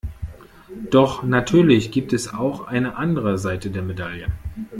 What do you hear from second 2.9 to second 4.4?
andere Seite der Medaille.